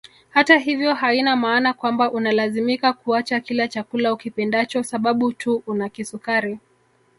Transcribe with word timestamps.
Hata 0.29 0.57
hivyo 0.57 0.93
haina 0.93 1.35
maana 1.35 1.73
kwamba 1.73 2.11
unalazimika 2.11 2.93
kuacha 2.93 3.39
kila 3.39 3.67
chakula 3.67 4.13
ukipendacho 4.13 4.83
sababu 4.83 5.33
tu 5.33 5.63
una 5.67 5.89
kisukari 5.89 6.59